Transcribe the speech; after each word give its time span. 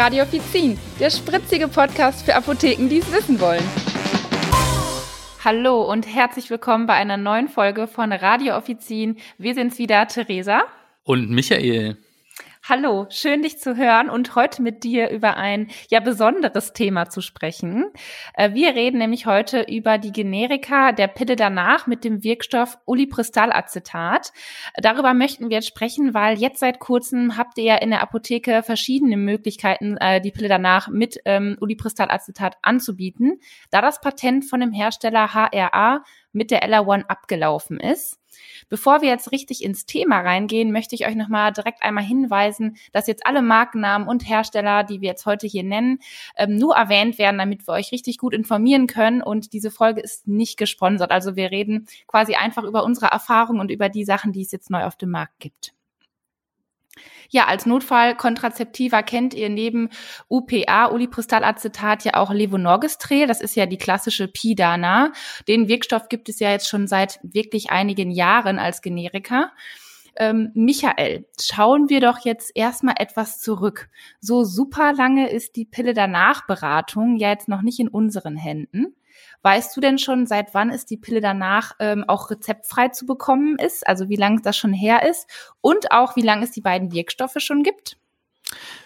Radio 0.00 0.22
Offizin, 0.22 0.78
der 0.98 1.10
spritzige 1.10 1.68
Podcast 1.68 2.24
für 2.24 2.34
Apotheken, 2.34 2.88
die 2.88 3.00
es 3.00 3.12
wissen 3.12 3.38
wollen. 3.38 3.62
Hallo 5.44 5.82
und 5.82 6.06
herzlich 6.06 6.48
willkommen 6.48 6.86
bei 6.86 6.94
einer 6.94 7.18
neuen 7.18 7.48
Folge 7.48 7.86
von 7.86 8.10
Radio 8.10 8.56
Offizin. 8.56 9.18
Wir 9.36 9.52
sind's 9.52 9.76
wieder, 9.76 10.08
Theresa. 10.08 10.62
Und 11.04 11.28
Michael. 11.28 11.98
Hallo, 12.62 13.06
schön 13.08 13.40
dich 13.40 13.58
zu 13.58 13.78
hören 13.78 14.10
und 14.10 14.34
heute 14.34 14.60
mit 14.60 14.84
dir 14.84 15.08
über 15.08 15.38
ein 15.38 15.68
ja 15.88 15.98
besonderes 15.98 16.74
Thema 16.74 17.08
zu 17.08 17.22
sprechen. 17.22 17.86
Äh, 18.34 18.52
wir 18.52 18.74
reden 18.74 18.98
nämlich 18.98 19.24
heute 19.24 19.62
über 19.62 19.96
die 19.96 20.12
Generika 20.12 20.92
der 20.92 21.08
Pille 21.08 21.36
danach 21.36 21.86
mit 21.86 22.04
dem 22.04 22.22
Wirkstoff 22.22 22.76
Ulipristalacetat. 22.84 24.32
Darüber 24.76 25.14
möchten 25.14 25.48
wir 25.48 25.56
jetzt 25.56 25.68
sprechen, 25.68 26.12
weil 26.12 26.38
jetzt 26.38 26.60
seit 26.60 26.80
kurzem 26.80 27.38
habt 27.38 27.56
ihr 27.56 27.64
ja 27.64 27.76
in 27.76 27.90
der 27.90 28.02
Apotheke 28.02 28.62
verschiedene 28.62 29.16
Möglichkeiten, 29.16 29.96
äh, 29.96 30.20
die 30.20 30.30
Pille 30.30 30.48
danach 30.48 30.88
mit 30.88 31.18
ähm, 31.24 31.56
Ulipristalacetat 31.62 32.58
anzubieten, 32.60 33.40
da 33.70 33.80
das 33.80 34.02
Patent 34.02 34.44
von 34.44 34.60
dem 34.60 34.72
Hersteller 34.72 35.32
HRA 35.32 36.04
mit 36.32 36.50
der 36.50 36.62
LR1 36.68 37.06
abgelaufen 37.06 37.80
ist. 37.80 38.19
Bevor 38.68 39.02
wir 39.02 39.08
jetzt 39.08 39.32
richtig 39.32 39.62
ins 39.64 39.86
Thema 39.86 40.20
reingehen, 40.20 40.72
möchte 40.72 40.94
ich 40.94 41.06
euch 41.06 41.14
nochmal 41.14 41.52
direkt 41.52 41.82
einmal 41.82 42.04
hinweisen, 42.04 42.76
dass 42.92 43.06
jetzt 43.06 43.26
alle 43.26 43.42
Markennamen 43.42 44.08
und 44.08 44.28
Hersteller, 44.28 44.84
die 44.84 45.00
wir 45.00 45.08
jetzt 45.08 45.26
heute 45.26 45.46
hier 45.46 45.64
nennen, 45.64 45.98
ähm, 46.36 46.56
nur 46.56 46.76
erwähnt 46.76 47.18
werden, 47.18 47.38
damit 47.38 47.66
wir 47.66 47.72
euch 47.72 47.92
richtig 47.92 48.18
gut 48.18 48.34
informieren 48.34 48.86
können. 48.86 49.22
Und 49.22 49.52
diese 49.52 49.70
Folge 49.70 50.00
ist 50.00 50.28
nicht 50.28 50.56
gesponsert. 50.56 51.10
Also 51.10 51.36
wir 51.36 51.50
reden 51.50 51.86
quasi 52.06 52.34
einfach 52.34 52.64
über 52.64 52.84
unsere 52.84 53.06
Erfahrungen 53.06 53.60
und 53.60 53.70
über 53.70 53.88
die 53.88 54.04
Sachen, 54.04 54.32
die 54.32 54.42
es 54.42 54.52
jetzt 54.52 54.70
neu 54.70 54.84
auf 54.84 54.96
dem 54.96 55.10
Markt 55.10 55.38
gibt. 55.40 55.72
Ja, 57.28 57.46
als 57.46 57.64
Notfallkontrazeptiva 57.64 59.02
kennt 59.02 59.34
ihr 59.34 59.48
neben 59.48 59.88
UPA, 60.28 60.90
Ulipristalacetat, 60.90 62.04
ja 62.04 62.14
auch 62.14 62.32
Levonorgestrel. 62.32 63.26
Das 63.26 63.40
ist 63.40 63.54
ja 63.54 63.66
die 63.66 63.78
klassische 63.78 64.26
Pidana. 64.26 65.12
Den 65.46 65.68
Wirkstoff 65.68 66.08
gibt 66.08 66.28
es 66.28 66.40
ja 66.40 66.50
jetzt 66.50 66.68
schon 66.68 66.88
seit 66.88 67.20
wirklich 67.22 67.70
einigen 67.70 68.10
Jahren 68.10 68.58
als 68.58 68.82
Generika. 68.82 69.52
Ähm, 70.16 70.50
Michael, 70.54 71.26
schauen 71.40 71.88
wir 71.88 72.00
doch 72.00 72.24
jetzt 72.24 72.50
erstmal 72.54 72.96
etwas 72.98 73.38
zurück. 73.38 73.88
So 74.20 74.44
super 74.44 74.92
lange 74.92 75.30
ist 75.30 75.56
die 75.56 75.64
Pille 75.64 75.94
danach 75.94 76.46
Beratung 76.46 77.16
ja 77.16 77.30
jetzt 77.30 77.48
noch 77.48 77.62
nicht 77.62 77.78
in 77.78 77.88
unseren 77.88 78.36
Händen. 78.36 78.96
Weißt 79.42 79.76
du 79.76 79.80
denn 79.80 79.98
schon, 79.98 80.26
seit 80.26 80.54
wann 80.54 80.70
ist 80.70 80.90
die 80.90 80.96
Pille 80.96 81.20
danach 81.20 81.72
ähm, 81.78 82.04
auch 82.06 82.30
rezeptfrei 82.30 82.88
zu 82.88 83.06
bekommen 83.06 83.56
ist? 83.58 83.86
Also 83.86 84.08
wie 84.08 84.16
lange 84.16 84.40
das 84.42 84.56
schon 84.56 84.72
her 84.72 85.08
ist 85.08 85.28
und 85.60 85.92
auch 85.92 86.16
wie 86.16 86.22
lange 86.22 86.44
es 86.44 86.50
die 86.50 86.60
beiden 86.60 86.92
Wirkstoffe 86.92 87.36
schon 87.38 87.62
gibt? 87.62 87.96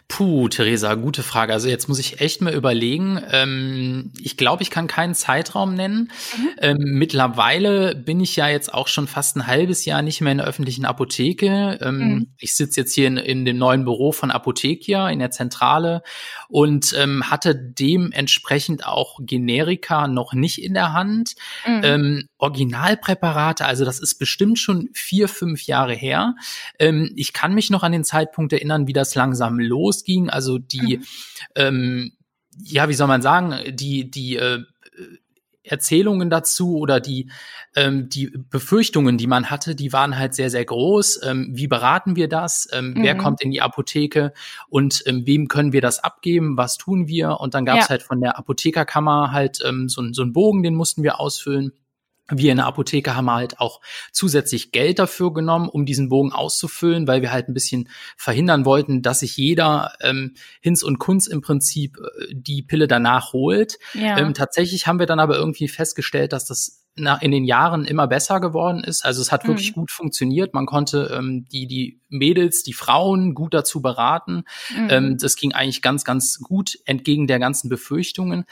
Puh, 0.07 0.49
Theresa, 0.49 0.95
gute 0.95 1.23
Frage. 1.23 1.53
Also 1.53 1.69
jetzt 1.69 1.89
muss 1.89 1.99
ich 1.99 2.21
echt 2.21 2.41
mal 2.41 2.53
überlegen. 2.53 3.21
Ähm, 3.33 4.13
ich 4.21 4.37
glaube, 4.37 4.63
ich 4.63 4.71
kann 4.71 4.87
keinen 4.87 5.15
Zeitraum 5.15 5.75
nennen. 5.75 6.13
Mhm. 6.37 6.49
Ähm, 6.61 6.77
mittlerweile 6.79 7.95
bin 7.95 8.21
ich 8.21 8.37
ja 8.37 8.49
jetzt 8.49 8.73
auch 8.73 8.87
schon 8.87 9.09
fast 9.09 9.37
ein 9.37 9.47
halbes 9.47 9.85
Jahr 9.87 10.03
nicht 10.03 10.21
mehr 10.21 10.33
in 10.33 10.39
der 10.39 10.47
öffentlichen 10.47 10.85
Apotheke. 10.85 11.79
Ähm, 11.81 11.99
mhm. 11.99 12.27
Ich 12.39 12.55
sitze 12.55 12.83
jetzt 12.83 12.95
hier 12.95 13.09
in, 13.09 13.17
in, 13.17 13.45
dem 13.45 13.57
neuen 13.57 13.85
Büro 13.85 14.13
von 14.13 14.31
Apothekia 14.31 15.09
in 15.09 15.21
der 15.21 15.31
Zentrale 15.31 16.03
und 16.49 16.95
ähm, 16.97 17.31
hatte 17.31 17.55
dementsprechend 17.57 18.87
auch 18.87 19.19
Generika 19.23 20.07
noch 20.07 20.35
nicht 20.35 20.63
in 20.63 20.75
der 20.75 20.93
Hand. 20.93 21.35
Mhm. 21.67 21.81
Ähm, 21.83 22.29
Originalpräparate, 22.39 23.65
also 23.65 23.87
das 23.87 24.01
ist 24.01 24.17
bestimmt 24.17 24.59
schon 24.59 24.91
vier, 24.93 25.29
fünf 25.29 25.67
Jahre 25.67 25.95
her. 25.95 26.35
Ähm, 26.79 27.11
ich 27.17 27.33
kann 27.33 27.55
mich 27.55 27.71
noch 27.71 27.83
an 27.83 27.93
den 27.93 28.05
Zeitpunkt 28.05 28.53
erinnern, 28.53 28.87
wie 28.87 28.93
das 28.93 29.15
langsam 29.15 29.59
losging. 29.95 30.31
Also 30.31 30.59
die, 30.59 30.99
mhm. 30.99 31.05
ähm, 31.57 32.13
ja, 32.63 32.89
wie 32.89 32.95
soll 32.95 33.09
man 33.09 33.23
sagen, 33.23 33.55
die, 33.75 34.11
die 34.11 34.37
äh, 34.37 34.63
Erzählungen 35.65 36.29
dazu 36.29 36.77
oder 36.77 37.01
die, 37.01 37.31
ähm, 37.75 38.11
die 38.11 38.31
Befürchtungen, 38.51 39.17
die 39.17 39.27
man 39.27 39.51
hatte, 39.51 39.75
die 39.75 39.95
waren 39.95 40.19
halt 40.19 40.35
sehr, 40.35 40.51
sehr 40.51 40.65
groß. 40.65 41.23
Ähm, 41.25 41.53
wie 41.55 41.69
beraten 41.69 42.17
wir 42.17 42.29
das? 42.29 42.69
Ähm, 42.71 42.91
mhm. 42.91 43.03
Wer 43.03 43.17
kommt 43.17 43.43
in 43.43 43.51
die 43.51 43.63
Apotheke 43.63 44.35
und 44.69 45.03
ähm, 45.07 45.27
wem 45.27 45.49
können 45.49 45.73
wir 45.73 45.81
das 45.81 46.05
abgeben? 46.05 46.59
Was 46.59 46.77
tun 46.77 47.09
wir? 47.09 47.41
Und 47.41 47.55
dann 47.55 47.65
gab 47.65 47.79
es 47.79 47.85
ja. 47.85 47.91
halt 47.91 48.03
von 48.03 48.21
der 48.21 48.39
Apothekerkammer 48.39 49.33
halt 49.33 49.61
ähm, 49.65 49.89
so, 49.89 50.03
so 50.13 50.23
einen 50.23 50.35
Bogen, 50.35 50.63
den 50.63 50.75
mussten 50.75 51.03
wir 51.03 51.19
ausfüllen 51.19 51.73
wir 52.31 52.51
in 52.51 52.57
der 52.57 52.67
Apotheke 52.67 53.15
haben 53.15 53.31
halt 53.31 53.61
auch 53.61 53.81
zusätzlich 54.13 54.73
Geld 54.73 54.99
dafür 54.99 55.33
genommen, 55.33 55.69
um 55.69 55.85
diesen 55.85 56.09
Bogen 56.09 56.33
auszufüllen, 56.33 57.07
weil 57.07 57.23
wir 57.23 57.33
halt 57.33 57.49
ein 57.49 57.55
bisschen 57.55 57.89
verhindern 58.17 58.65
wollten, 58.65 59.03
dass 59.03 59.21
sich 59.21 59.37
jeder 59.37 59.93
ähm, 60.01 60.35
Hinz 60.61 60.83
und 60.83 60.99
Kunz 60.99 61.27
im 61.27 61.43
Prinzip 61.43 61.99
äh, 61.99 62.35
die 62.35 62.63
Pille 62.63 62.89
danach 62.89 63.33
holt. 63.33 63.79
Ja. 63.93 64.19
Ähm, 64.19 64.33
tatsächlich 64.35 64.87
haben 64.87 64.99
wir 64.99 65.07
dann 65.07 65.21
aber 65.21 65.37
irgendwie 65.37 65.69
festgestellt, 65.69 66.33
dass 66.33 66.47
das 66.47 66.84
in 66.97 67.31
den 67.33 67.45
Jahren 67.45 67.85
immer 67.85 68.07
besser 68.07 68.41
geworden 68.41 68.85
ist. 68.85 69.05
Also 69.05 69.21
es 69.21 69.33
hat 69.33 69.47
wirklich 69.49 69.73
mhm. 69.73 69.81
gut 69.81 69.91
funktioniert. 69.91 70.55
Man 70.55 70.67
konnte 70.67 71.13
ähm, 71.13 71.47
die, 71.51 71.67
die 71.67 72.01
Mädels, 72.09 72.63
die 72.63 72.73
Frauen 72.73 73.35
gut 73.35 73.53
dazu 73.53 73.83
beraten. 73.83 74.45
Mhm. 74.77 74.89
Ähm, 74.91 75.19
das 75.19 75.35
ging 75.37 75.53
eigentlich 75.53 75.83
ganz, 75.83 76.05
ganz 76.05 76.39
gut 76.39 76.79
entgegen 76.85 77.27
der 77.27 77.41
ganzen 77.41 77.69
Befürchtungen. 77.69 78.45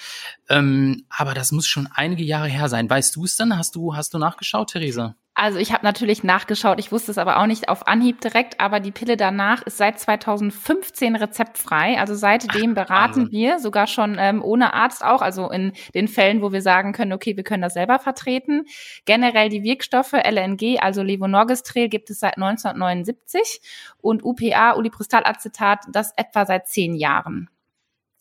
Ähm, 0.49 1.05
aber 1.09 1.35
das 1.35 1.53
muss 1.53 1.69
schon 1.69 1.89
einige 1.95 2.25
Jahre 2.25 2.49
her 2.49 2.69
sein. 2.69 2.91
Weißt 2.91 3.15
du 3.15 3.25
es 3.25 3.37
denn? 3.37 3.57
Hast 3.57 3.77
du, 3.77 3.95
hast 3.95 4.13
du 4.13 4.19
nachgeschaut, 4.19 4.73
Theresa? 4.73 5.15
Also 5.35 5.59
ich 5.59 5.73
habe 5.73 5.85
natürlich 5.85 6.23
nachgeschaut, 6.23 6.79
ich 6.79 6.93
wusste 6.93 7.11
es 7.11 7.17
aber 7.17 7.39
auch 7.39 7.47
nicht 7.47 7.71
auf 7.71 7.87
Anhieb 7.87 8.21
direkt, 8.21 8.61
aber 8.61 8.81
die 8.81 8.93
Pille 8.93 9.17
danach 9.17 9.63
ist 9.63 9.79
seit 9.79 9.99
2015 9.99 11.17
rezeptfrei. 11.17 11.99
Also 11.99 12.15
seitdem 12.15 12.73
Ach, 12.73 12.87
beraten 12.87 13.31
wir, 13.31 13.59
sogar 13.59 13.87
schon 13.87 14.19
ähm, 14.19 14.43
ohne 14.43 14.75
Arzt 14.75 15.03
auch, 15.03 15.23
also 15.23 15.51
in 15.51 15.73
den 15.95 16.07
Fällen, 16.07 16.43
wo 16.43 16.53
wir 16.53 16.61
sagen 16.61 16.93
können, 16.93 17.15
okay, 17.15 17.35
wir 17.35 17.45
können 17.45 17.63
das 17.63 17.73
selber 17.73 17.99
vertreten. 17.99 18.67
Generell 19.07 19.49
die 19.49 19.63
Wirkstoffe 19.63 20.13
LNG, 20.13 20.79
also 20.81 21.03
Levonorgestrel, 21.03 21.89
gibt 21.89 22.11
es 22.11 22.21
seit 22.21 22.37
1979 22.37 23.63
und 24.03 24.23
UPA, 24.23 24.77
Ulipristalacetat, 24.77 25.87
das 25.93 26.13
etwa 26.15 26.45
seit 26.45 26.69
zehn 26.69 26.95
Jahren. 26.95 27.49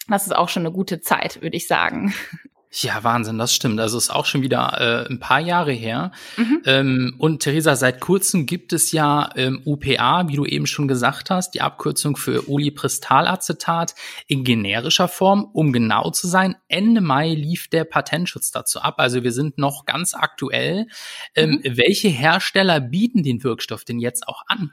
Das 0.07 0.25
ist 0.25 0.35
auch 0.35 0.49
schon 0.49 0.65
eine 0.65 0.73
gute 0.73 1.01
Zeit, 1.01 1.41
würde 1.41 1.57
ich 1.57 1.67
sagen. 1.67 2.13
Ja, 2.73 3.03
Wahnsinn, 3.03 3.37
das 3.37 3.53
stimmt. 3.53 3.81
Also 3.81 3.97
ist 3.97 4.11
auch 4.11 4.25
schon 4.25 4.43
wieder 4.43 4.79
äh, 4.79 5.11
ein 5.11 5.19
paar 5.19 5.41
Jahre 5.41 5.73
her. 5.73 6.13
Mhm. 6.37 6.61
Ähm, 6.65 7.15
und 7.17 7.43
Theresa, 7.43 7.75
seit 7.75 7.99
kurzem 7.99 8.45
gibt 8.45 8.71
es 8.71 8.93
ja 8.93 9.29
ähm, 9.35 9.61
UPA, 9.65 10.29
wie 10.29 10.37
du 10.37 10.45
eben 10.45 10.65
schon 10.65 10.87
gesagt 10.87 11.29
hast, 11.29 11.51
die 11.51 11.59
Abkürzung 11.59 12.15
für 12.15 12.47
Ulipristalacetat 12.47 13.93
in 14.25 14.45
generischer 14.45 15.09
Form. 15.09 15.49
Um 15.51 15.73
genau 15.73 16.11
zu 16.11 16.27
sein, 16.27 16.55
Ende 16.69 17.01
Mai 17.01 17.33
lief 17.33 17.67
der 17.67 17.83
Patentschutz 17.83 18.51
dazu 18.51 18.79
ab. 18.79 18.95
Also 18.99 19.21
wir 19.21 19.33
sind 19.33 19.57
noch 19.57 19.85
ganz 19.85 20.13
aktuell. 20.13 20.87
Ähm, 21.35 21.59
mhm. 21.63 21.77
Welche 21.77 22.07
Hersteller 22.07 22.79
bieten 22.79 23.21
den 23.21 23.43
Wirkstoff 23.43 23.83
denn 23.83 23.99
jetzt 23.99 24.29
auch 24.29 24.43
an? 24.47 24.71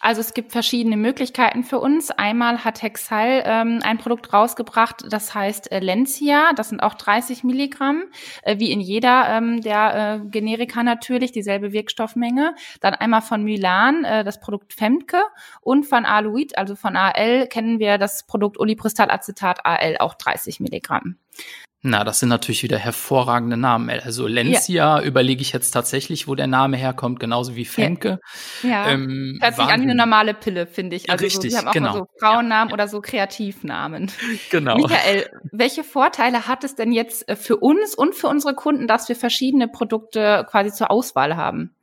Also 0.00 0.20
es 0.20 0.34
gibt 0.34 0.52
verschiedene 0.52 0.96
Möglichkeiten 0.96 1.64
für 1.64 1.78
uns. 1.80 2.10
Einmal 2.10 2.64
hat 2.64 2.82
Hexal 2.82 3.42
ähm, 3.44 3.80
ein 3.82 3.98
Produkt 3.98 4.32
rausgebracht, 4.32 5.04
das 5.10 5.34
heißt 5.34 5.70
äh, 5.72 5.80
Lencia. 5.80 6.52
Das 6.54 6.68
sind 6.68 6.80
auch 6.80 6.94
30 6.94 7.44
Milligramm, 7.44 8.04
äh, 8.42 8.58
wie 8.58 8.72
in 8.72 8.80
jeder 8.80 9.28
ähm, 9.28 9.60
der 9.60 10.20
äh, 10.24 10.28
Generika 10.28 10.82
natürlich, 10.82 11.32
dieselbe 11.32 11.72
Wirkstoffmenge. 11.72 12.54
Dann 12.80 12.94
einmal 12.94 13.22
von 13.22 13.42
Milan 13.42 14.04
äh, 14.04 14.24
das 14.24 14.40
Produkt 14.40 14.72
Femke 14.72 15.22
und 15.60 15.84
von 15.84 16.04
Aluid, 16.04 16.56
also 16.58 16.76
von 16.76 16.96
AL, 16.96 17.46
kennen 17.48 17.78
wir 17.78 17.98
das 17.98 18.26
Produkt 18.26 18.58
Ulipristalacetat 18.58 19.64
AL, 19.64 19.96
auch 19.98 20.14
30 20.14 20.60
Milligramm. 20.60 21.16
Na, 21.80 22.02
das 22.02 22.18
sind 22.18 22.28
natürlich 22.28 22.64
wieder 22.64 22.76
hervorragende 22.76 23.56
Namen. 23.56 23.88
Also 23.88 24.26
Lencia 24.26 24.98
ja. 24.98 25.04
überlege 25.04 25.42
ich 25.42 25.52
jetzt 25.52 25.70
tatsächlich, 25.70 26.26
wo 26.26 26.34
der 26.34 26.48
Name 26.48 26.76
herkommt, 26.76 27.20
genauso 27.20 27.54
wie 27.54 27.64
Femke. 27.64 28.18
Ja, 28.64 28.68
ja. 28.68 28.88
Ähm, 28.90 29.38
hört 29.40 29.54
sich 29.54 29.64
an 29.64 29.80
wie 29.80 29.84
eine 29.84 29.94
normale 29.94 30.34
Pille, 30.34 30.66
finde 30.66 30.96
ich. 30.96 31.08
Also 31.08 31.24
Richtig, 31.24 31.42
so, 31.42 31.48
die 31.48 31.56
haben 31.56 31.68
auch 31.68 31.72
genau. 31.72 31.92
mal 31.92 31.98
so 31.98 32.06
Frauennamen 32.18 32.70
ja. 32.70 32.74
oder 32.74 32.88
so 32.88 33.00
Kreativnamen. 33.00 34.10
Genau. 34.50 34.76
Michael, 34.76 35.28
welche 35.52 35.84
Vorteile 35.84 36.46
hat 36.46 36.64
es 36.64 36.74
denn 36.74 36.92
jetzt 36.92 37.28
äh, 37.28 37.36
für 37.36 37.56
uns 37.56 37.94
und 37.94 38.14
für 38.14 38.28
unsere 38.28 38.54
Kunden, 38.54 38.86
dass 38.86 39.08
wir 39.08 39.16
verschiedene 39.16 39.68
Produkte 39.68 40.46
quasi 40.48 40.72
zur 40.72 40.90
Auswahl 40.90 41.36
haben? 41.36 41.74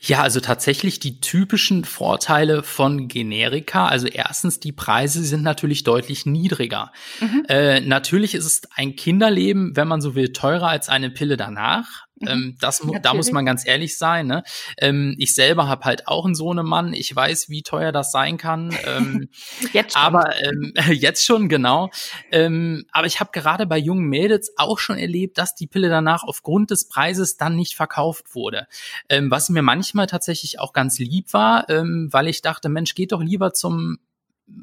Ja, 0.00 0.22
also 0.22 0.40
tatsächlich 0.40 1.00
die 1.00 1.20
typischen 1.20 1.84
Vorteile 1.84 2.62
von 2.62 3.08
Generika. 3.08 3.86
Also 3.88 4.06
erstens, 4.06 4.60
die 4.60 4.72
Preise 4.72 5.22
sind 5.24 5.42
natürlich 5.42 5.84
deutlich 5.84 6.26
niedriger. 6.26 6.92
Mhm. 7.20 7.44
Äh, 7.48 7.80
natürlich 7.80 8.34
ist 8.34 8.44
es 8.44 8.62
ein 8.74 8.96
Kinderleben, 8.96 9.76
wenn 9.76 9.88
man 9.88 10.00
so 10.00 10.14
will, 10.14 10.32
teurer 10.32 10.68
als 10.68 10.88
eine 10.88 11.10
Pille 11.10 11.36
danach. 11.36 12.05
Ähm, 12.26 12.56
das, 12.60 12.82
da 13.02 13.14
muss 13.14 13.32
man 13.32 13.44
ganz 13.44 13.66
ehrlich 13.66 13.98
sein. 13.98 14.26
Ne? 14.26 14.42
Ähm, 14.78 15.14
ich 15.18 15.34
selber 15.34 15.68
habe 15.68 15.84
halt 15.84 16.08
auch 16.08 16.24
einen 16.24 16.34
Sohnemann. 16.34 16.92
Ich 16.92 17.14
weiß, 17.14 17.48
wie 17.48 17.62
teuer 17.62 17.92
das 17.92 18.12
sein 18.12 18.38
kann. 18.38 18.74
Ähm, 18.84 19.28
jetzt 19.72 19.94
schon. 19.94 20.02
Aber 20.02 20.34
ähm, 20.42 20.72
jetzt 20.92 21.24
schon, 21.24 21.48
genau. 21.48 21.90
Ähm, 22.30 22.84
aber 22.92 23.06
ich 23.06 23.20
habe 23.20 23.30
gerade 23.32 23.66
bei 23.66 23.78
jungen 23.78 24.06
Mädels 24.06 24.52
auch 24.56 24.78
schon 24.78 24.98
erlebt, 24.98 25.38
dass 25.38 25.54
die 25.54 25.66
Pille 25.66 25.88
danach 25.88 26.24
aufgrund 26.24 26.70
des 26.70 26.88
Preises 26.88 27.36
dann 27.36 27.56
nicht 27.56 27.74
verkauft 27.76 28.34
wurde. 28.34 28.66
Ähm, 29.08 29.30
was 29.30 29.48
mir 29.48 29.62
manchmal 29.62 30.06
tatsächlich 30.06 30.60
auch 30.60 30.72
ganz 30.72 30.98
lieb 30.98 31.32
war, 31.32 31.66
weil 31.68 32.28
ich 32.28 32.42
dachte, 32.42 32.68
Mensch, 32.68 32.94
geht 32.94 33.12
doch 33.12 33.22
lieber 33.22 33.52
zum 33.52 33.98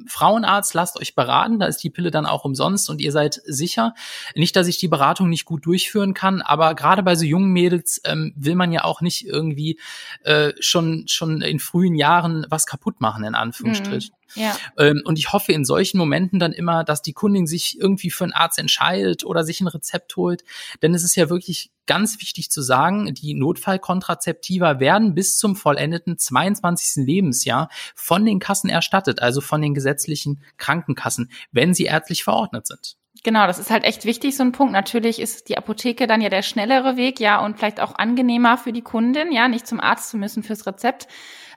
Frauenarzt, 0.08 0.74
lasst 0.74 1.00
euch 1.00 1.14
beraten, 1.14 1.60
da 1.60 1.66
ist 1.66 1.84
die 1.84 1.90
Pille 1.90 2.10
dann 2.10 2.26
auch 2.26 2.46
umsonst 2.46 2.90
und 2.90 3.02
ihr 3.02 3.12
seid 3.12 3.42
sicher. 3.46 3.94
Nicht, 4.36 4.56
dass 4.56 4.68
ich 4.68 4.78
die 4.78 4.88
Beratung 4.88 5.30
nicht 5.30 5.46
gut 5.46 5.66
durchführen 5.66 6.14
kann, 6.14 6.42
aber 6.42 6.74
gerade 6.74 7.04
bei 7.04 7.16
so 7.16 7.26
jungen 7.26 7.52
Mädels 7.52 8.02
ähm, 8.06 8.34
will 8.36 8.56
man 8.56 8.72
ja 8.72 8.84
auch 8.84 9.02
nicht 9.02 9.26
irgendwie 9.26 9.80
äh, 10.24 10.54
schon, 10.60 11.06
schon 11.08 11.42
in 11.42 11.60
frühen 11.60 11.96
Jahren 11.96 12.46
was 12.50 12.66
kaputt 12.66 13.02
machen, 13.02 13.24
in 13.24 13.36
Anführungsstrichen. 13.36 14.14
Mhm. 14.18 14.23
Ja. 14.36 14.58
Ähm, 14.78 15.02
und 15.06 15.20
ich 15.20 15.34
hoffe 15.34 15.52
in 15.52 15.66
solchen 15.66 15.98
Momenten 15.98 16.40
dann 16.40 16.54
immer, 16.54 16.84
dass 16.84 17.02
die 17.02 17.14
Kundin 17.14 17.48
sich 17.48 17.80
irgendwie 17.80 18.10
für 18.10 18.24
einen 18.24 18.34
Arzt 18.34 18.60
entscheidet 18.60 19.24
oder 19.26 19.44
sich 19.44 19.62
ein 19.62 19.68
Rezept 19.68 20.16
holt. 20.16 20.44
Denn 20.82 20.94
es 20.94 21.04
ist 21.04 21.16
ja 21.16 21.30
wirklich 21.30 21.72
ganz 21.86 22.20
wichtig 22.22 22.50
zu 22.50 22.62
sagen, 22.62 23.14
die 23.14 23.34
Notfallkontrazeptiva 23.34 24.80
werden 24.80 25.16
bis 25.16 25.38
zum 25.38 25.56
vollendeten 25.56 26.18
22. 26.18 27.06
Lebensjahr 27.06 27.70
von 27.96 28.26
den 28.26 28.40
Kassen 28.40 28.70
erstattet, 28.70 29.22
also 29.22 29.42
von 29.42 29.62
den 29.62 29.74
gesetzlichen 29.74 30.42
Krankenkassen, 30.58 31.32
wenn 31.52 31.74
sie 31.74 31.86
ärztlich 31.86 32.24
verordnet 32.24 32.68
sind. 32.68 32.98
Genau, 33.24 33.48
das 33.48 33.60
ist 33.60 33.70
halt 33.70 33.86
echt 33.86 34.06
wichtig, 34.06 34.36
so 34.36 34.44
ein 34.44 34.52
Punkt. 34.52 34.74
Natürlich 34.74 35.20
ist 35.20 35.48
die 35.48 35.58
Apotheke 35.58 36.08
dann 36.08 36.20
ja 36.20 36.30
der 36.30 36.42
schnellere 36.42 36.98
Weg, 36.98 37.20
ja, 37.20 37.44
und 37.44 37.58
vielleicht 37.58 37.80
auch 37.80 37.96
angenehmer 37.96 38.58
für 38.58 38.74
die 38.74 38.82
Kundin, 38.82 39.32
ja, 39.32 39.48
nicht 39.48 39.66
zum 39.66 39.80
Arzt 39.80 40.10
zu 40.10 40.18
müssen 40.18 40.44
fürs 40.44 40.66
Rezept. 40.66 41.08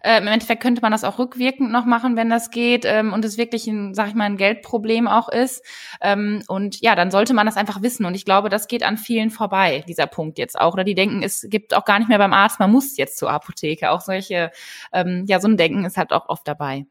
Äh, 0.02 0.18
Im 0.18 0.26
Endeffekt 0.26 0.62
könnte 0.62 0.82
man 0.82 0.92
das 0.92 1.04
auch 1.04 1.18
rückwirkend 1.18 1.70
noch 1.70 1.84
machen, 1.84 2.16
wenn 2.16 2.30
das 2.30 2.50
geht 2.50 2.84
ähm, 2.84 3.12
und 3.12 3.24
es 3.24 3.38
wirklich 3.38 3.66
ein, 3.66 3.94
sag 3.94 4.08
ich 4.08 4.14
mal, 4.14 4.24
ein 4.24 4.36
Geldproblem 4.36 5.08
auch 5.08 5.28
ist. 5.28 5.64
Ähm, 6.00 6.42
und 6.48 6.80
ja, 6.80 6.94
dann 6.94 7.10
sollte 7.10 7.34
man 7.34 7.46
das 7.46 7.56
einfach 7.56 7.82
wissen. 7.82 8.04
Und 8.04 8.14
ich 8.14 8.24
glaube, 8.24 8.48
das 8.48 8.68
geht 8.68 8.82
an 8.82 8.96
vielen 8.96 9.30
vorbei, 9.30 9.84
dieser 9.88 10.06
Punkt 10.06 10.38
jetzt 10.38 10.58
auch. 10.58 10.74
Oder 10.74 10.84
die 10.84 10.94
denken, 10.94 11.22
es 11.22 11.46
gibt 11.48 11.74
auch 11.74 11.84
gar 11.84 11.98
nicht 11.98 12.08
mehr 12.08 12.18
beim 12.18 12.32
Arzt, 12.32 12.60
man 12.60 12.70
muss 12.72 12.96
jetzt 12.96 13.18
zur 13.18 13.30
Apotheke. 13.30 13.90
Auch 13.90 14.00
solche, 14.00 14.50
ähm, 14.92 15.24
ja, 15.26 15.40
so 15.40 15.48
ein 15.48 15.56
Denken 15.56 15.84
ist 15.84 15.96
halt 15.96 16.12
auch 16.12 16.28
oft 16.28 16.46
dabei. 16.48 16.86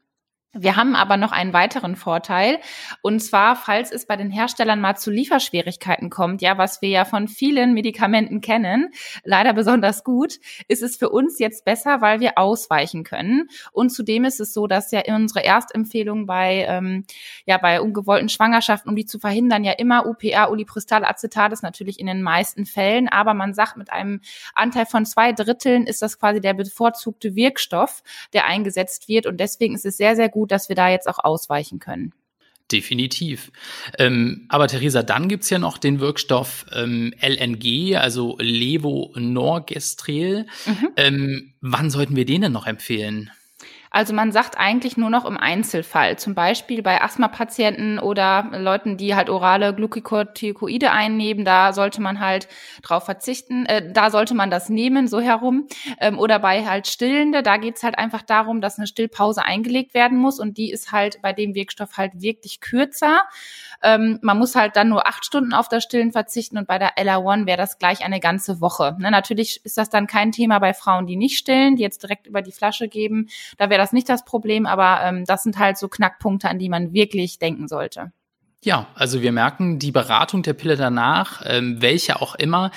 Wir 0.58 0.76
haben 0.76 0.96
aber 0.96 1.16
noch 1.16 1.32
einen 1.32 1.52
weiteren 1.52 1.96
Vorteil. 1.96 2.58
Und 3.02 3.20
zwar, 3.20 3.56
falls 3.56 3.92
es 3.92 4.06
bei 4.06 4.16
den 4.16 4.30
Herstellern 4.30 4.80
mal 4.80 4.96
zu 4.96 5.10
Lieferschwierigkeiten 5.10 6.08
kommt, 6.08 6.40
ja, 6.40 6.56
was 6.56 6.80
wir 6.80 6.88
ja 6.88 7.04
von 7.04 7.28
vielen 7.28 7.74
Medikamenten 7.74 8.40
kennen, 8.40 8.90
leider 9.22 9.52
besonders 9.52 10.02
gut, 10.02 10.38
ist 10.68 10.82
es 10.82 10.96
für 10.96 11.10
uns 11.10 11.38
jetzt 11.38 11.64
besser, 11.64 12.00
weil 12.00 12.20
wir 12.20 12.38
ausweichen 12.38 13.04
können. 13.04 13.48
Und 13.72 13.90
zudem 13.90 14.24
ist 14.24 14.40
es 14.40 14.54
so, 14.54 14.66
dass 14.66 14.90
ja 14.92 15.00
in 15.00 15.14
unserer 15.14 15.44
Erstempfehlung 15.44 16.26
bei, 16.26 16.64
ähm, 16.68 17.04
ja, 17.44 17.58
bei 17.58 17.80
ungewollten 17.80 18.30
Schwangerschaften, 18.30 18.88
um 18.88 18.96
die 18.96 19.06
zu 19.06 19.18
verhindern, 19.18 19.62
ja 19.62 19.72
immer 19.72 20.06
UPA, 20.06 20.48
Ulipristalacetat 20.48 21.52
ist 21.52 21.62
natürlich 21.62 22.00
in 22.00 22.06
den 22.06 22.22
meisten 22.22 22.64
Fällen. 22.64 23.08
Aber 23.08 23.34
man 23.34 23.52
sagt, 23.52 23.76
mit 23.76 23.92
einem 23.92 24.20
Anteil 24.54 24.86
von 24.86 25.04
zwei 25.04 25.32
Dritteln 25.32 25.86
ist 25.86 26.00
das 26.00 26.18
quasi 26.18 26.40
der 26.40 26.54
bevorzugte 26.54 27.34
Wirkstoff, 27.34 28.02
der 28.32 28.46
eingesetzt 28.46 29.08
wird. 29.08 29.26
Und 29.26 29.38
deswegen 29.38 29.74
ist 29.74 29.84
es 29.84 29.98
sehr, 29.98 30.16
sehr 30.16 30.30
gut, 30.30 30.45
gut, 30.46 30.52
dass 30.52 30.68
wir 30.68 30.76
da 30.76 30.88
jetzt 30.88 31.08
auch 31.08 31.18
ausweichen 31.18 31.80
können. 31.80 32.12
Definitiv. 32.70 33.50
Ähm, 33.98 34.46
aber 34.48 34.66
Theresa, 34.66 35.02
dann 35.04 35.28
gibt's 35.28 35.50
ja 35.50 35.58
noch 35.58 35.76
den 35.78 36.00
Wirkstoff 36.00 36.66
ähm, 36.72 37.14
LNG, 37.20 37.96
also 37.96 38.36
Levonorgestrel. 38.40 40.46
Mhm. 40.66 40.88
Ähm, 40.96 41.54
wann 41.60 41.90
sollten 41.90 42.16
wir 42.16 42.24
den 42.24 42.40
denn 42.40 42.50
noch 42.50 42.66
empfehlen? 42.66 43.30
Also 43.96 44.12
man 44.12 44.30
sagt 44.30 44.58
eigentlich 44.58 44.98
nur 44.98 45.08
noch 45.08 45.24
im 45.24 45.38
Einzelfall, 45.38 46.18
zum 46.18 46.34
Beispiel 46.34 46.82
bei 46.82 47.00
Asthma-Patienten 47.00 47.98
oder 47.98 48.50
Leuten, 48.52 48.98
die 48.98 49.14
halt 49.14 49.30
orale 49.30 49.72
Glucocorticoide 49.72 50.90
einnehmen, 50.90 51.46
da 51.46 51.72
sollte 51.72 52.02
man 52.02 52.20
halt 52.20 52.46
drauf 52.82 53.06
verzichten, 53.06 53.64
äh, 53.64 53.90
da 53.90 54.10
sollte 54.10 54.34
man 54.34 54.50
das 54.50 54.68
nehmen, 54.68 55.08
so 55.08 55.18
herum. 55.18 55.66
Ähm, 55.98 56.18
oder 56.18 56.38
bei 56.40 56.66
halt 56.66 56.86
Stillende, 56.88 57.42
da 57.42 57.56
geht's 57.56 57.82
halt 57.82 57.96
einfach 57.96 58.20
darum, 58.20 58.60
dass 58.60 58.76
eine 58.76 58.86
Stillpause 58.86 59.42
eingelegt 59.42 59.94
werden 59.94 60.18
muss 60.18 60.40
und 60.40 60.58
die 60.58 60.70
ist 60.70 60.92
halt 60.92 61.22
bei 61.22 61.32
dem 61.32 61.54
Wirkstoff 61.54 61.96
halt 61.96 62.20
wirklich 62.20 62.60
kürzer. 62.60 63.22
Ähm, 63.82 64.18
man 64.20 64.38
muss 64.38 64.54
halt 64.54 64.76
dann 64.76 64.90
nur 64.90 65.06
acht 65.06 65.24
Stunden 65.24 65.54
auf 65.54 65.70
das 65.70 65.84
Stillen 65.84 66.12
verzichten 66.12 66.58
und 66.58 66.66
bei 66.66 66.78
der 66.78 66.98
LR1 66.98 67.46
wäre 67.46 67.56
das 67.56 67.78
gleich 67.78 68.04
eine 68.04 68.20
ganze 68.20 68.60
Woche. 68.60 68.94
Ne, 68.98 69.10
natürlich 69.10 69.64
ist 69.64 69.78
das 69.78 69.88
dann 69.88 70.06
kein 70.06 70.32
Thema 70.32 70.58
bei 70.58 70.74
Frauen, 70.74 71.06
die 71.06 71.16
nicht 71.16 71.38
stillen, 71.38 71.76
die 71.76 71.82
jetzt 71.82 72.02
direkt 72.02 72.26
über 72.26 72.42
die 72.42 72.52
Flasche 72.52 72.88
geben. 72.88 73.28
Da 73.56 73.70
wäre 73.70 73.85
das 73.86 73.92
nicht 73.92 74.08
das 74.08 74.24
Problem, 74.24 74.66
aber 74.66 75.00
ähm, 75.02 75.24
das 75.24 75.44
sind 75.44 75.58
halt 75.58 75.78
so 75.78 75.86
Knackpunkte, 75.88 76.48
an 76.48 76.58
die 76.58 76.68
man 76.68 76.92
wirklich 76.92 77.38
denken 77.38 77.68
sollte. 77.68 78.12
Ja, 78.64 78.88
also 78.96 79.22
wir 79.22 79.30
merken, 79.30 79.78
die 79.78 79.92
Beratung 79.92 80.42
der 80.42 80.54
Pille 80.54 80.76
danach, 80.76 81.42
ähm, 81.44 81.80
welche 81.80 82.20
auch 82.20 82.34
immer, 82.34 82.72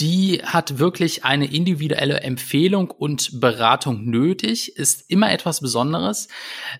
die 0.00 0.40
hat 0.42 0.78
wirklich 0.78 1.24
eine 1.24 1.52
individuelle 1.52 2.20
Empfehlung 2.20 2.90
und 2.90 3.40
Beratung 3.40 4.04
nötig, 4.06 4.76
ist 4.76 5.04
immer 5.08 5.30
etwas 5.30 5.60
Besonderes. 5.60 6.28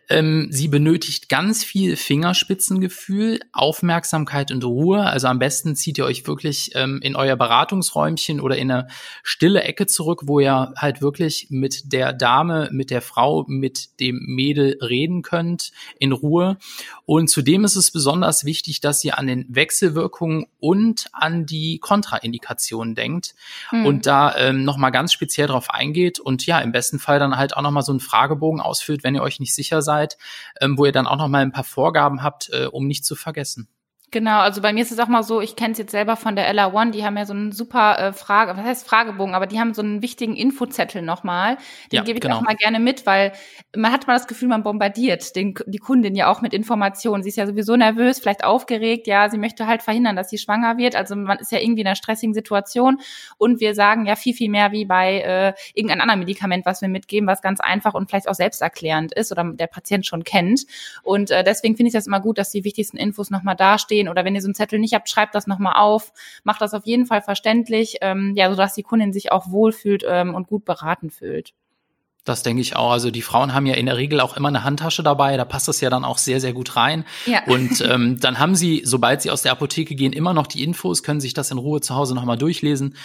Ähm, 0.08 0.48
sie 0.50 0.66
benötigt 0.66 1.28
ganz 1.28 1.62
viel 1.62 1.96
Fingerspitzengefühl, 1.96 3.40
Aufmerksamkeit 3.52 4.50
und 4.50 4.64
Ruhe. 4.64 5.04
Also 5.04 5.28
am 5.28 5.38
besten 5.38 5.76
zieht 5.76 5.98
ihr 5.98 6.04
euch 6.04 6.26
wirklich 6.26 6.72
ähm, 6.74 7.00
in 7.02 7.14
euer 7.14 7.36
Beratungsräumchen 7.36 8.40
oder 8.40 8.56
in 8.56 8.70
eine 8.70 8.88
stille 9.22 9.62
Ecke 9.62 9.86
zurück, 9.86 10.22
wo 10.24 10.40
ihr 10.40 10.72
halt 10.76 11.00
wirklich 11.00 11.46
mit 11.50 11.92
der 11.92 12.12
Dame, 12.12 12.68
mit 12.72 12.90
der 12.90 13.02
Frau, 13.02 13.44
mit 13.46 14.00
dem 14.00 14.24
Mädel 14.26 14.76
reden 14.82 15.22
könnt 15.22 15.70
in 16.00 16.10
Ruhe. 16.10 16.58
Und 17.06 17.30
zudem 17.30 17.64
ist 17.64 17.76
es 17.76 17.92
besonders 17.92 18.44
wichtig, 18.44 18.80
dass 18.80 19.04
ihr 19.04 19.18
an 19.18 19.28
den 19.28 19.46
Wechselwirkungen 19.48 20.46
und 20.58 21.06
an 21.12 21.46
die 21.46 21.78
Kontraindikationen 21.78 22.96
denkt 22.96 23.03
denkt 23.04 23.34
hm. 23.68 23.86
und 23.86 24.06
da 24.06 24.34
ähm, 24.36 24.64
nochmal 24.64 24.90
ganz 24.90 25.12
speziell 25.12 25.46
drauf 25.46 25.70
eingeht 25.70 26.18
und 26.18 26.46
ja, 26.46 26.58
im 26.60 26.72
besten 26.72 26.98
Fall 26.98 27.18
dann 27.18 27.36
halt 27.36 27.56
auch 27.56 27.62
nochmal 27.62 27.82
so 27.82 27.92
einen 27.92 28.00
Fragebogen 28.00 28.60
ausfüllt, 28.60 29.04
wenn 29.04 29.14
ihr 29.14 29.22
euch 29.22 29.40
nicht 29.40 29.54
sicher 29.54 29.82
seid, 29.82 30.16
ähm, 30.60 30.78
wo 30.78 30.86
ihr 30.86 30.92
dann 30.92 31.06
auch 31.06 31.16
nochmal 31.16 31.42
ein 31.42 31.52
paar 31.52 31.64
Vorgaben 31.64 32.22
habt, 32.22 32.50
äh, 32.52 32.66
um 32.66 32.86
nicht 32.86 33.04
zu 33.04 33.14
vergessen. 33.14 33.68
Genau, 34.14 34.38
also 34.38 34.62
bei 34.62 34.72
mir 34.72 34.82
ist 34.82 34.92
es 34.92 35.00
auch 35.00 35.08
mal 35.08 35.24
so, 35.24 35.40
ich 35.40 35.56
kenne 35.56 35.72
es 35.72 35.78
jetzt 35.78 35.90
selber 35.90 36.14
von 36.14 36.36
der 36.36 36.48
LR1, 36.54 36.92
die 36.92 37.04
haben 37.04 37.16
ja 37.16 37.26
so 37.26 37.32
einen 37.32 37.50
super 37.50 37.98
äh, 37.98 38.12
Frage, 38.12 38.56
was 38.56 38.64
heißt 38.64 38.86
Fragebogen, 38.86 39.34
aber 39.34 39.48
die 39.48 39.58
haben 39.58 39.74
so 39.74 39.82
einen 39.82 40.02
wichtigen 40.02 40.36
Infozettel 40.36 41.02
nochmal. 41.02 41.56
Den 41.90 41.96
ja, 41.96 42.02
gebe 42.04 42.18
ich 42.18 42.22
genau. 42.22 42.36
auch 42.36 42.42
mal 42.42 42.54
gerne 42.54 42.78
mit, 42.78 43.06
weil 43.06 43.32
man 43.74 43.90
hat 43.90 44.06
mal 44.06 44.12
das 44.12 44.28
Gefühl, 44.28 44.46
man 44.46 44.62
bombardiert 44.62 45.34
den, 45.34 45.56
die 45.66 45.78
Kundin 45.78 46.14
ja 46.14 46.30
auch 46.30 46.42
mit 46.42 46.54
Informationen. 46.54 47.24
Sie 47.24 47.30
ist 47.30 47.34
ja 47.34 47.44
sowieso 47.44 47.74
nervös, 47.74 48.20
vielleicht 48.20 48.44
aufgeregt, 48.44 49.08
ja, 49.08 49.28
sie 49.28 49.36
möchte 49.36 49.66
halt 49.66 49.82
verhindern, 49.82 50.14
dass 50.14 50.30
sie 50.30 50.38
schwanger 50.38 50.78
wird. 50.78 50.94
Also 50.94 51.16
man 51.16 51.38
ist 51.40 51.50
ja 51.50 51.58
irgendwie 51.58 51.80
in 51.80 51.88
einer 51.88 51.96
stressigen 51.96 52.34
Situation 52.34 53.00
und 53.36 53.58
wir 53.58 53.74
sagen 53.74 54.06
ja 54.06 54.14
viel, 54.14 54.34
viel 54.34 54.48
mehr 54.48 54.70
wie 54.70 54.84
bei 54.84 55.22
äh, 55.22 55.54
irgendeinem 55.74 56.02
anderen 56.02 56.20
Medikament, 56.20 56.66
was 56.66 56.82
wir 56.82 56.88
mitgeben, 56.88 57.26
was 57.26 57.42
ganz 57.42 57.58
einfach 57.58 57.94
und 57.94 58.10
vielleicht 58.10 58.28
auch 58.28 58.34
selbsterklärend 58.34 59.12
ist 59.12 59.32
oder 59.32 59.42
der 59.42 59.66
Patient 59.66 60.06
schon 60.06 60.22
kennt. 60.22 60.66
Und 61.02 61.32
äh, 61.32 61.42
deswegen 61.42 61.74
finde 61.74 61.88
ich 61.88 61.94
das 61.94 62.06
immer 62.06 62.20
gut, 62.20 62.38
dass 62.38 62.50
die 62.50 62.62
wichtigsten 62.62 62.96
Infos 62.96 63.30
nochmal 63.30 63.56
dastehen 63.56 64.03
stehen 64.04 64.08
oder 64.08 64.24
wenn 64.24 64.34
ihr 64.34 64.42
so 64.42 64.48
einen 64.48 64.54
Zettel 64.54 64.78
nicht 64.78 64.94
habt, 64.94 65.08
schreibt 65.08 65.34
das 65.34 65.46
nochmal 65.46 65.74
auf, 65.76 66.12
macht 66.44 66.60
das 66.60 66.74
auf 66.74 66.84
jeden 66.84 67.06
Fall 67.06 67.22
verständlich, 67.22 67.96
ähm, 68.00 68.34
ja, 68.36 68.50
sodass 68.50 68.74
die 68.74 68.82
Kundin 68.82 69.12
sich 69.12 69.32
auch 69.32 69.50
wohlfühlt 69.50 70.04
ähm, 70.06 70.34
und 70.34 70.48
gut 70.48 70.64
beraten 70.64 71.10
fühlt. 71.10 71.52
Das 72.24 72.42
denke 72.42 72.62
ich 72.62 72.74
auch. 72.74 72.90
Also 72.90 73.10
die 73.10 73.20
Frauen 73.20 73.52
haben 73.52 73.66
ja 73.66 73.74
in 73.74 73.84
der 73.84 73.98
Regel 73.98 74.20
auch 74.20 74.34
immer 74.34 74.48
eine 74.48 74.64
Handtasche 74.64 75.02
dabei. 75.02 75.36
Da 75.36 75.44
passt 75.44 75.68
das 75.68 75.82
ja 75.82 75.90
dann 75.90 76.06
auch 76.06 76.16
sehr, 76.16 76.40
sehr 76.40 76.54
gut 76.54 76.74
rein. 76.74 77.04
Ja. 77.26 77.44
Und 77.46 77.82
ähm, 77.82 78.18
dann 78.18 78.38
haben 78.38 78.54
sie, 78.54 78.80
sobald 78.82 79.20
sie 79.20 79.30
aus 79.30 79.42
der 79.42 79.52
Apotheke 79.52 79.94
gehen, 79.94 80.14
immer 80.14 80.32
noch 80.32 80.46
die 80.46 80.64
Infos, 80.64 81.02
können 81.02 81.20
sich 81.20 81.34
das 81.34 81.50
in 81.50 81.58
Ruhe 81.58 81.82
zu 81.82 81.94
Hause 81.94 82.14
nochmal 82.14 82.38
durchlesen. 82.38 82.96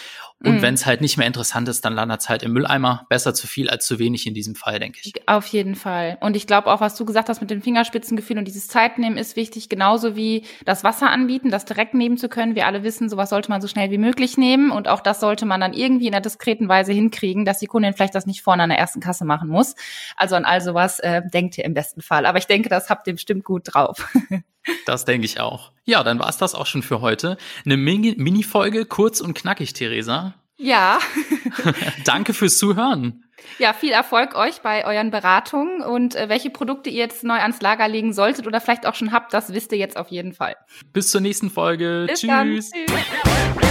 Und 0.42 0.56
mhm. 0.56 0.62
wenn 0.62 0.74
es 0.74 0.86
halt 0.86 1.02
nicht 1.02 1.18
mehr 1.18 1.28
interessant 1.28 1.68
ist, 1.68 1.84
dann 1.84 1.94
landet 1.94 2.22
es 2.22 2.30
halt 2.30 2.44
im 2.44 2.54
Mülleimer. 2.54 3.06
Besser 3.10 3.34
zu 3.34 3.46
viel 3.46 3.70
als 3.70 3.86
zu 3.86 4.00
wenig 4.00 4.26
in 4.26 4.34
diesem 4.34 4.56
Fall, 4.56 4.80
denke 4.80 5.00
ich. 5.04 5.14
Auf 5.28 5.46
jeden 5.48 5.76
Fall. 5.76 6.18
Und 6.22 6.38
ich 6.38 6.48
glaube 6.48 6.72
auch, 6.72 6.80
was 6.80 6.96
du 6.96 7.04
gesagt 7.04 7.28
hast 7.28 7.42
mit 7.42 7.50
dem 7.50 7.62
Fingerspitzengefühl 7.62 8.38
und 8.38 8.46
dieses 8.46 8.70
Zeitnehmen 8.70 9.18
ist 9.18 9.36
wichtig, 9.36 9.68
genauso 9.68 10.16
wie 10.16 10.46
das 10.64 10.86
Wasser 10.86 11.10
anbieten, 11.10 11.50
das 11.50 11.66
direkt 11.66 11.94
nehmen 11.94 12.18
zu 12.18 12.30
können. 12.30 12.56
Wir 12.56 12.68
alle 12.68 12.84
wissen, 12.84 13.10
sowas 13.10 13.30
sollte 13.30 13.50
man 13.50 13.60
so 13.60 13.68
schnell 13.68 13.92
wie 13.92 13.98
möglich 13.98 14.38
nehmen. 14.38 14.72
Und 14.72 14.88
auch 14.88 15.02
das 15.02 15.20
sollte 15.20 15.46
man 15.46 15.60
dann 15.60 15.74
irgendwie 15.74 16.08
in 16.08 16.14
einer 16.14 16.22
diskreten 16.22 16.70
Weise 16.70 16.94
hinkriegen, 16.94 17.44
dass 17.44 17.60
die 17.60 17.68
Kundin 17.68 17.94
vielleicht 17.94 18.16
das 18.16 18.26
nicht 18.26 18.42
vorne 18.42 18.64
an 18.64 18.70
der 18.70 18.80
ersten 18.80 19.02
Kasse 19.02 19.26
machen 19.26 19.50
muss. 19.50 19.76
Also 20.16 20.36
an 20.36 20.46
all 20.46 20.62
sowas 20.62 21.00
äh, 21.00 21.22
denkt 21.34 21.58
ihr 21.58 21.66
im 21.66 21.74
besten 21.74 22.02
Fall. 22.02 22.26
Aber 22.26 22.38
ich 22.38 22.48
denke, 22.48 22.70
das 22.70 22.90
habt 22.90 23.08
ihr 23.08 23.14
bestimmt 23.14 23.44
gut 23.44 23.64
drauf. 23.66 24.08
Das 24.86 25.06
denke 25.06 25.26
ich 25.26 25.40
auch. 25.40 25.72
Ja, 25.86 26.04
dann 26.04 26.20
war 26.20 26.30
es 26.30 26.38
das 26.38 26.56
auch 26.56 26.66
schon 26.66 26.84
für 26.84 27.02
heute. 27.02 27.38
Eine 27.66 27.78
Mini-Folge, 27.78 28.86
kurz 28.86 29.22
und 29.22 29.34
knackig, 29.34 29.74
Theresa. 29.74 30.34
Ja. 30.58 31.00
Danke 32.06 32.34
fürs 32.34 32.58
Zuhören. 32.58 33.24
Ja, 33.58 33.74
viel 33.74 33.92
Erfolg 33.92 34.36
euch 34.36 34.62
bei 34.62 34.86
euren 34.86 35.12
Beratungen 35.12 35.82
und 35.82 36.16
äh, 36.16 36.30
welche 36.30 36.50
Produkte 36.50 36.90
ihr 36.90 36.98
jetzt 37.00 37.24
neu 37.24 37.40
ans 37.40 37.62
Lager 37.62 37.88
legen 37.88 38.14
solltet 38.14 38.48
oder 38.48 38.62
vielleicht 38.62 38.86
auch 38.86 38.96
schon 38.96 39.12
habt, 39.12 39.34
das 39.34 39.54
wisst 39.54 39.72
ihr 39.72 39.78
jetzt 39.78 39.98
auf 39.98 40.10
jeden 40.10 40.34
Fall. 40.34 40.56
Bis 40.94 41.12
zur 41.12 41.22
nächsten 41.22 41.50
Folge. 41.50 42.06
Bis 42.08 42.22
Tschüss. 42.22 42.30
Dann. 42.30 42.56
Tschüss. 42.56 43.69